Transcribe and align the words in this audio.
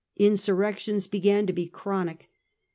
Insurrections 0.17 1.05
began 1.05 1.45
to 1.45 1.53
be 1.53 1.67
chronic. 1.67 2.31